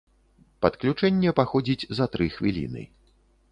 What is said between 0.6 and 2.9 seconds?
Падключэнне паходзіць за тры хвіліны.